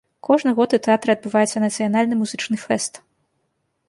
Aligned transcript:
Кожны 0.27 0.51
год 0.59 0.69
у 0.77 0.77
тэатры 0.85 1.11
адбываецца 1.17 1.61
нацыянальны 1.65 2.17
музычны 2.21 2.57
фэст. 2.65 2.93